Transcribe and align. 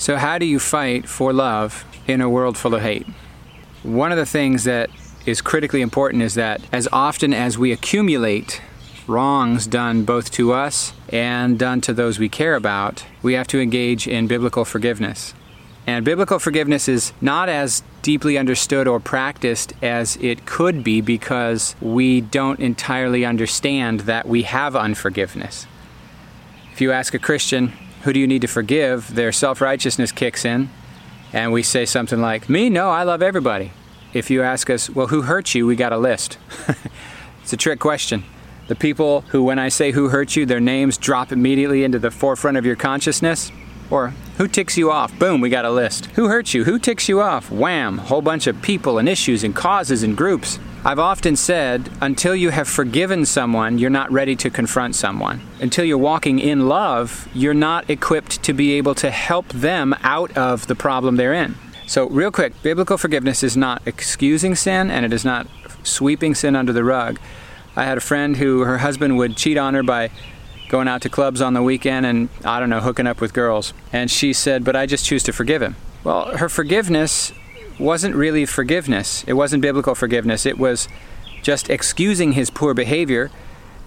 So, 0.00 0.16
how 0.16 0.38
do 0.38 0.46
you 0.46 0.58
fight 0.58 1.06
for 1.06 1.30
love 1.30 1.84
in 2.06 2.22
a 2.22 2.30
world 2.30 2.56
full 2.56 2.74
of 2.74 2.80
hate? 2.80 3.06
One 3.82 4.12
of 4.12 4.16
the 4.16 4.24
things 4.24 4.64
that 4.64 4.88
is 5.26 5.42
critically 5.42 5.82
important 5.82 6.22
is 6.22 6.36
that 6.36 6.62
as 6.72 6.88
often 6.90 7.34
as 7.34 7.58
we 7.58 7.70
accumulate 7.70 8.62
wrongs 9.06 9.66
done 9.66 10.04
both 10.04 10.30
to 10.30 10.54
us 10.54 10.94
and 11.10 11.58
done 11.58 11.82
to 11.82 11.92
those 11.92 12.18
we 12.18 12.30
care 12.30 12.54
about, 12.54 13.04
we 13.20 13.34
have 13.34 13.46
to 13.48 13.60
engage 13.60 14.08
in 14.08 14.26
biblical 14.26 14.64
forgiveness. 14.64 15.34
And 15.86 16.02
biblical 16.02 16.38
forgiveness 16.38 16.88
is 16.88 17.12
not 17.20 17.50
as 17.50 17.82
deeply 18.00 18.38
understood 18.38 18.88
or 18.88 19.00
practiced 19.00 19.74
as 19.82 20.16
it 20.16 20.46
could 20.46 20.82
be 20.82 21.02
because 21.02 21.76
we 21.78 22.22
don't 22.22 22.58
entirely 22.58 23.26
understand 23.26 24.00
that 24.00 24.26
we 24.26 24.44
have 24.44 24.74
unforgiveness. 24.74 25.66
If 26.72 26.80
you 26.80 26.90
ask 26.90 27.12
a 27.12 27.18
Christian, 27.18 27.74
who 28.02 28.12
do 28.12 28.20
you 28.20 28.26
need 28.26 28.42
to 28.42 28.48
forgive? 28.48 29.14
Their 29.14 29.32
self 29.32 29.60
righteousness 29.60 30.12
kicks 30.12 30.44
in, 30.44 30.70
and 31.32 31.52
we 31.52 31.62
say 31.62 31.84
something 31.84 32.20
like, 32.20 32.48
Me? 32.48 32.70
No, 32.70 32.90
I 32.90 33.02
love 33.02 33.22
everybody. 33.22 33.72
If 34.12 34.30
you 34.30 34.42
ask 34.42 34.70
us, 34.70 34.90
Well, 34.90 35.08
who 35.08 35.22
hurt 35.22 35.54
you? 35.54 35.66
we 35.66 35.76
got 35.76 35.92
a 35.92 35.98
list. 35.98 36.38
it's 37.42 37.52
a 37.52 37.56
trick 37.56 37.78
question. 37.80 38.24
The 38.68 38.76
people 38.76 39.22
who, 39.28 39.42
when 39.42 39.58
I 39.58 39.68
say 39.68 39.90
who 39.90 40.08
hurt 40.10 40.36
you, 40.36 40.46
their 40.46 40.60
names 40.60 40.96
drop 40.96 41.32
immediately 41.32 41.82
into 41.82 41.98
the 41.98 42.10
forefront 42.10 42.56
of 42.56 42.64
your 42.64 42.76
consciousness. 42.76 43.50
Or 43.90 44.14
who 44.38 44.46
ticks 44.46 44.78
you 44.78 44.90
off? 44.90 45.16
Boom, 45.18 45.40
we 45.40 45.50
got 45.50 45.64
a 45.64 45.70
list. 45.70 46.06
Who 46.14 46.28
hurts 46.28 46.54
you? 46.54 46.64
Who 46.64 46.78
ticks 46.78 47.08
you 47.08 47.20
off? 47.20 47.50
Wham, 47.50 47.98
whole 47.98 48.22
bunch 48.22 48.46
of 48.46 48.62
people 48.62 48.98
and 48.98 49.08
issues 49.08 49.44
and 49.44 49.54
causes 49.54 50.02
and 50.02 50.16
groups. 50.16 50.58
I've 50.82 50.98
often 50.98 51.36
said, 51.36 51.90
until 52.00 52.34
you 52.34 52.48
have 52.50 52.66
forgiven 52.66 53.26
someone, 53.26 53.76
you're 53.76 53.90
not 53.90 54.10
ready 54.10 54.34
to 54.36 54.48
confront 54.48 54.94
someone. 54.94 55.42
Until 55.60 55.84
you're 55.84 55.98
walking 55.98 56.38
in 56.38 56.68
love, 56.68 57.28
you're 57.34 57.52
not 57.52 57.90
equipped 57.90 58.42
to 58.44 58.54
be 58.54 58.72
able 58.72 58.94
to 58.94 59.10
help 59.10 59.48
them 59.48 59.94
out 60.00 60.34
of 60.38 60.68
the 60.68 60.74
problem 60.74 61.16
they're 61.16 61.34
in. 61.34 61.54
So, 61.86 62.08
real 62.08 62.30
quick, 62.30 62.62
biblical 62.62 62.96
forgiveness 62.96 63.42
is 63.42 63.58
not 63.58 63.82
excusing 63.84 64.54
sin 64.54 64.90
and 64.90 65.04
it 65.04 65.12
is 65.12 65.24
not 65.24 65.48
sweeping 65.82 66.34
sin 66.34 66.56
under 66.56 66.72
the 66.72 66.84
rug. 66.84 67.18
I 67.76 67.84
had 67.84 67.98
a 67.98 68.00
friend 68.00 68.36
who 68.36 68.60
her 68.60 68.78
husband 68.78 69.18
would 69.18 69.36
cheat 69.36 69.58
on 69.58 69.74
her 69.74 69.82
by 69.82 70.10
going 70.70 70.88
out 70.88 71.02
to 71.02 71.10
clubs 71.10 71.42
on 71.42 71.52
the 71.52 71.62
weekend 71.62 72.06
and, 72.06 72.28
I 72.44 72.60
don't 72.60 72.70
know, 72.70 72.80
hooking 72.80 73.06
up 73.06 73.20
with 73.20 73.34
girls. 73.34 73.74
And 73.92 74.10
she 74.10 74.32
said, 74.32 74.64
But 74.64 74.76
I 74.76 74.86
just 74.86 75.04
choose 75.04 75.22
to 75.24 75.32
forgive 75.32 75.60
him. 75.60 75.76
Well, 76.04 76.36
her 76.38 76.48
forgiveness 76.48 77.32
wasn't 77.78 78.14
really 78.14 78.46
forgiveness, 78.46 79.24
it 79.26 79.34
wasn't 79.34 79.62
biblical 79.62 79.94
forgiveness. 79.94 80.46
It 80.46 80.58
was 80.58 80.88
just 81.42 81.68
excusing 81.68 82.32
his 82.32 82.50
poor 82.50 82.74
behavior, 82.74 83.30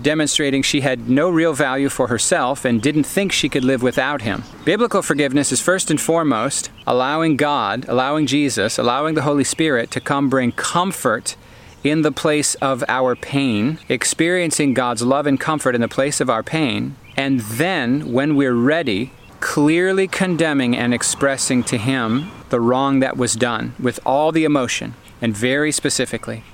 demonstrating 0.00 0.62
she 0.62 0.80
had 0.80 1.10
no 1.10 1.28
real 1.28 1.52
value 1.52 1.88
for 1.88 2.06
herself 2.06 2.64
and 2.64 2.80
didn't 2.80 3.04
think 3.04 3.32
she 3.32 3.48
could 3.48 3.64
live 3.64 3.82
without 3.82 4.22
him. 4.22 4.44
Biblical 4.64 5.02
forgiveness 5.02 5.52
is 5.52 5.60
first 5.60 5.90
and 5.90 6.00
foremost 6.00 6.70
allowing 6.86 7.36
God, 7.36 7.84
allowing 7.88 8.26
Jesus, 8.26 8.78
allowing 8.78 9.14
the 9.14 9.22
Holy 9.22 9.44
Spirit 9.44 9.90
to 9.90 10.00
come 10.00 10.30
bring 10.30 10.52
comfort 10.52 11.36
in 11.82 12.02
the 12.02 12.12
place 12.12 12.54
of 12.56 12.84
our 12.88 13.16
pain, 13.16 13.78
experiencing 13.88 14.74
God's 14.74 15.02
love 15.02 15.26
and 15.26 15.40
comfort 15.40 15.74
in 15.74 15.80
the 15.80 15.88
place 15.88 16.20
of 16.20 16.28
our 16.28 16.42
pain, 16.42 16.96
and 17.16 17.40
then, 17.40 18.12
when 18.12 18.36
we're 18.36 18.54
ready, 18.54 19.12
clearly 19.40 20.06
condemning 20.06 20.76
and 20.76 20.92
expressing 20.92 21.62
to 21.64 21.78
Him 21.78 22.30
the 22.50 22.60
wrong 22.60 23.00
that 23.00 23.16
was 23.16 23.34
done 23.34 23.74
with 23.78 23.98
all 24.04 24.32
the 24.32 24.44
emotion 24.44 24.94
and 25.20 25.36
very 25.36 25.72
specifically. 25.72 26.44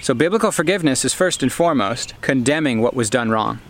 So, 0.00 0.14
biblical 0.14 0.50
forgiveness 0.50 1.04
is 1.04 1.14
first 1.14 1.42
and 1.42 1.52
foremost 1.52 2.14
condemning 2.20 2.80
what 2.80 2.94
was 2.94 3.08
done 3.08 3.30
wrong. 3.30 3.60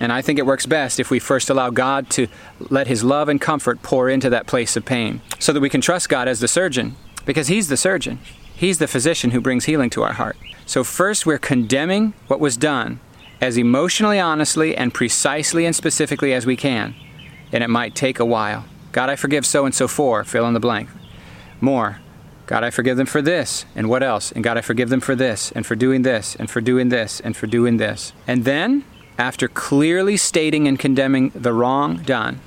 And 0.00 0.10
I 0.12 0.22
think 0.22 0.38
it 0.38 0.46
works 0.46 0.66
best 0.66 0.98
if 0.98 1.10
we 1.10 1.20
first 1.20 1.48
allow 1.48 1.70
God 1.70 2.10
to 2.10 2.26
let 2.58 2.88
His 2.88 3.04
love 3.04 3.28
and 3.28 3.40
comfort 3.40 3.82
pour 3.82 4.08
into 4.08 4.28
that 4.30 4.46
place 4.46 4.76
of 4.76 4.84
pain 4.84 5.20
so 5.38 5.52
that 5.52 5.60
we 5.60 5.70
can 5.70 5.80
trust 5.80 6.08
God 6.08 6.26
as 6.26 6.40
the 6.40 6.48
surgeon 6.48 6.96
because 7.24 7.46
He's 7.48 7.68
the 7.68 7.76
surgeon. 7.76 8.18
He's 8.56 8.78
the 8.78 8.86
physician 8.86 9.32
who 9.32 9.40
brings 9.40 9.64
healing 9.64 9.90
to 9.90 10.02
our 10.02 10.12
heart. 10.12 10.36
So, 10.64 10.84
first, 10.84 11.26
we're 11.26 11.38
condemning 11.38 12.14
what 12.28 12.40
was 12.40 12.56
done 12.56 13.00
as 13.40 13.58
emotionally, 13.58 14.20
honestly, 14.20 14.76
and 14.76 14.94
precisely 14.94 15.66
and 15.66 15.74
specifically 15.74 16.32
as 16.32 16.46
we 16.46 16.56
can. 16.56 16.94
And 17.52 17.64
it 17.64 17.68
might 17.68 17.94
take 17.94 18.18
a 18.18 18.24
while. 18.24 18.64
God, 18.92 19.10
I 19.10 19.16
forgive 19.16 19.44
so 19.44 19.66
and 19.66 19.74
so 19.74 19.88
for, 19.88 20.22
fill 20.24 20.46
in 20.46 20.54
the 20.54 20.60
blank. 20.60 20.88
More. 21.60 21.98
God, 22.46 22.62
I 22.62 22.70
forgive 22.70 22.96
them 22.96 23.06
for 23.06 23.22
this, 23.22 23.64
and 23.74 23.88
what 23.88 24.02
else? 24.02 24.30
And 24.30 24.44
God, 24.44 24.56
I 24.56 24.60
forgive 24.60 24.88
them 24.88 25.00
for 25.00 25.14
this, 25.14 25.50
and 25.52 25.66
for 25.66 25.74
doing 25.74 26.02
this, 26.02 26.36
and 26.36 26.48
for 26.48 26.60
doing 26.60 26.90
this, 26.90 27.20
and 27.20 27.36
for 27.36 27.46
doing 27.46 27.78
this. 27.78 28.12
And 28.26 28.44
then, 28.44 28.84
after 29.18 29.48
clearly 29.48 30.16
stating 30.16 30.68
and 30.68 30.78
condemning 30.78 31.30
the 31.34 31.52
wrong 31.52 32.02
done, 32.02 32.40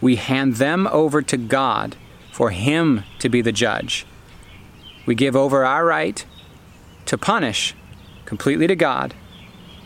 we 0.00 0.16
hand 0.16 0.56
them 0.56 0.86
over 0.88 1.22
to 1.22 1.36
God 1.36 1.96
for 2.32 2.50
Him 2.50 3.04
to 3.18 3.28
be 3.28 3.42
the 3.42 3.52
judge 3.52 4.06
we 5.06 5.14
give 5.14 5.36
over 5.36 5.64
our 5.64 5.84
right 5.84 6.24
to 7.06 7.18
punish 7.18 7.74
completely 8.24 8.66
to 8.66 8.76
God, 8.76 9.14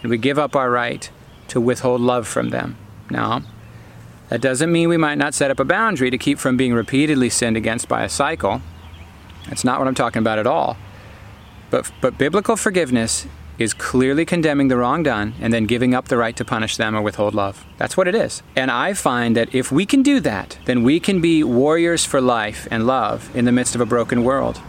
and 0.02 0.10
we 0.10 0.18
give 0.18 0.38
up 0.38 0.54
our 0.54 0.70
right 0.70 1.10
to 1.48 1.60
withhold 1.60 2.00
love 2.00 2.26
from 2.26 2.50
them. 2.50 2.76
Now, 3.10 3.42
that 4.28 4.40
doesn't 4.40 4.70
mean 4.70 4.88
we 4.88 4.96
might 4.96 5.18
not 5.18 5.34
set 5.34 5.50
up 5.50 5.58
a 5.58 5.64
boundary 5.64 6.10
to 6.10 6.18
keep 6.18 6.38
from 6.38 6.56
being 6.56 6.74
repeatedly 6.74 7.30
sinned 7.30 7.56
against 7.56 7.88
by 7.88 8.04
a 8.04 8.08
cycle. 8.08 8.60
That's 9.48 9.64
not 9.64 9.78
what 9.78 9.88
I'm 9.88 9.94
talking 9.94 10.20
about 10.20 10.38
at 10.38 10.46
all. 10.46 10.76
But, 11.70 11.90
but 12.00 12.18
biblical 12.18 12.56
forgiveness 12.56 13.26
is 13.58 13.74
clearly 13.74 14.24
condemning 14.24 14.68
the 14.68 14.76
wrong 14.76 15.02
done 15.02 15.34
and 15.40 15.52
then 15.52 15.66
giving 15.66 15.94
up 15.94 16.08
the 16.08 16.16
right 16.16 16.36
to 16.36 16.44
punish 16.44 16.76
them 16.76 16.94
or 16.94 17.02
withhold 17.02 17.34
love. 17.34 17.64
That's 17.76 17.96
what 17.96 18.06
it 18.06 18.14
is. 18.14 18.42
And 18.54 18.70
I 18.70 18.94
find 18.94 19.34
that 19.36 19.54
if 19.54 19.72
we 19.72 19.84
can 19.84 20.02
do 20.02 20.20
that, 20.20 20.58
then 20.66 20.84
we 20.84 21.00
can 21.00 21.20
be 21.20 21.42
warriors 21.42 22.04
for 22.04 22.20
life 22.20 22.68
and 22.70 22.86
love 22.86 23.34
in 23.34 23.46
the 23.46 23.52
midst 23.52 23.74
of 23.74 23.80
a 23.80 23.86
broken 23.86 24.22
world. 24.22 24.60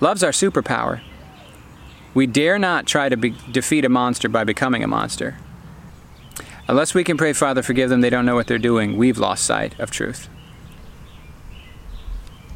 Love's 0.00 0.22
our 0.22 0.30
superpower. 0.30 1.00
We 2.14 2.26
dare 2.26 2.58
not 2.58 2.86
try 2.86 3.08
to 3.08 3.16
be, 3.16 3.34
defeat 3.50 3.84
a 3.84 3.88
monster 3.88 4.28
by 4.28 4.44
becoming 4.44 4.84
a 4.84 4.88
monster. 4.88 5.36
Unless 6.68 6.94
we 6.94 7.04
can 7.04 7.16
pray, 7.16 7.32
Father, 7.32 7.62
forgive 7.62 7.90
them, 7.90 8.00
they 8.00 8.10
don't 8.10 8.24
know 8.24 8.34
what 8.34 8.46
they're 8.46 8.58
doing, 8.58 8.96
we've 8.96 9.18
lost 9.18 9.44
sight 9.44 9.78
of 9.78 9.90
truth. 9.90 10.28